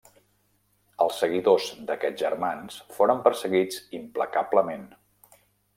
[1.05, 4.93] Els seguidors d'aquests germans foren perseguits implacablement.